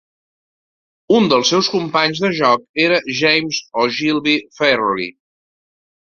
[1.17, 5.13] Un dels seus companys de joc era James Ogilvie Fairlie.